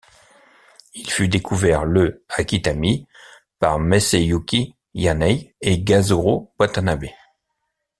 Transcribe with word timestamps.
Il 0.95 1.11
fut 1.11 1.27
découvert 1.27 1.85
le 1.85 2.25
à 2.27 2.43
Kitami 2.43 3.07
par 3.59 3.77
Masayuki 3.77 4.75
Yanai 4.95 5.55
et 5.61 5.83
Kazuro 5.83 6.55
Watanabe. 6.57 7.05